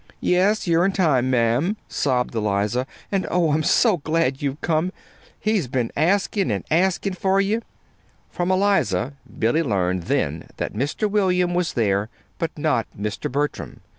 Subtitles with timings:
[0.19, 4.91] "Yes, you're in time, ma'am," sobbed Eliza; "and, oh, I'm so glad you've come.
[5.39, 7.59] He's been askin' and askin' for ye."
[8.31, 11.07] From Eliza Billy learned then that Mr.
[11.07, 12.09] William was there,
[12.39, 13.31] but not Mr.
[13.31, 13.81] Bertram.